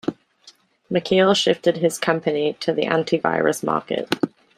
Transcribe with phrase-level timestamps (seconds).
[0.89, 4.09] Mikel shifted his company to the antivirus market.